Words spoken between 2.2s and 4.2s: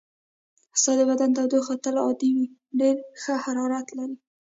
وي، ډېر ښه حرارت لرې.